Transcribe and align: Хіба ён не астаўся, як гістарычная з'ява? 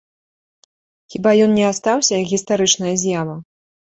Хіба 1.15 1.33
ён 1.47 1.51
не 1.57 1.67
астаўся, 1.73 2.11
як 2.21 2.27
гістарычная 2.33 2.95
з'ява? 3.03 3.35